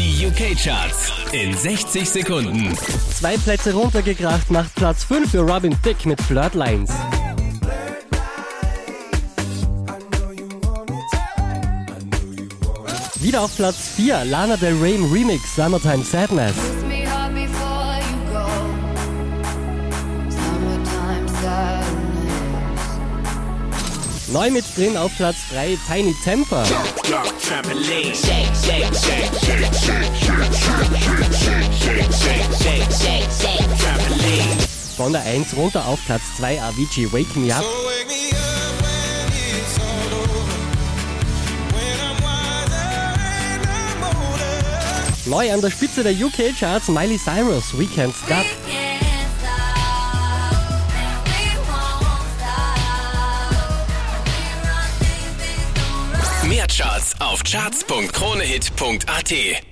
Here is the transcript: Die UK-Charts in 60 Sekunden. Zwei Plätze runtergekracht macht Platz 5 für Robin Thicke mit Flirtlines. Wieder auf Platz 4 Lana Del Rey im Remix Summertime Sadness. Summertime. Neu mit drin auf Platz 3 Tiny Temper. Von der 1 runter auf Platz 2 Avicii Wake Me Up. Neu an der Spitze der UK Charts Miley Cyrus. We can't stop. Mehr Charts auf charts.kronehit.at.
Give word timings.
Die 0.00 0.26
UK-Charts 0.26 1.12
in 1.32 1.54
60 1.54 2.08
Sekunden. 2.08 2.74
Zwei 3.12 3.36
Plätze 3.36 3.74
runtergekracht 3.74 4.50
macht 4.50 4.74
Platz 4.74 5.04
5 5.04 5.30
für 5.30 5.40
Robin 5.40 5.76
Thicke 5.82 6.08
mit 6.08 6.18
Flirtlines. 6.22 6.88
Wieder 13.16 13.42
auf 13.42 13.54
Platz 13.54 13.76
4 13.96 14.24
Lana 14.24 14.56
Del 14.56 14.80
Rey 14.80 14.94
im 14.94 15.12
Remix 15.12 15.54
Summertime 15.54 16.02
Sadness. 16.02 16.56
Summertime. 16.56 17.10
Neu 24.32 24.48
mit 24.50 24.64
drin 24.76 24.96
auf 24.96 25.10
Platz 25.16 25.36
3 25.52 25.76
Tiny 25.88 26.14
Temper. 26.22 26.64
Von 35.00 35.14
der 35.14 35.22
1 35.22 35.56
runter 35.56 35.86
auf 35.86 36.04
Platz 36.04 36.36
2 36.36 36.60
Avicii 36.60 37.10
Wake 37.10 37.34
Me 37.34 37.56
Up. 37.56 37.64
Neu 45.24 45.50
an 45.50 45.62
der 45.62 45.70
Spitze 45.70 46.02
der 46.02 46.12
UK 46.12 46.54
Charts 46.54 46.88
Miley 46.88 47.16
Cyrus. 47.16 47.72
We 47.78 47.86
can't 47.86 48.12
stop. 48.12 48.44
Mehr 56.46 56.66
Charts 56.66 57.14
auf 57.20 57.42
charts.kronehit.at. 57.42 59.69